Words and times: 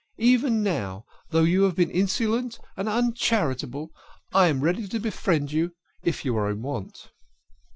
Even 0.17 0.63
now, 0.63 1.05
though 1.29 1.43
you 1.43 1.61
have 1.61 1.75
been 1.75 1.91
insolent 1.91 2.57
and 2.75 2.89
uncharitable, 2.89 3.91
I 4.33 4.47
am 4.47 4.61
ready 4.61 4.87
to 4.87 4.99
befriend 4.99 5.51
you 5.51 5.75
if 6.01 6.25
you 6.25 6.35
are 6.37 6.49
in 6.49 6.63
want." 6.63 7.11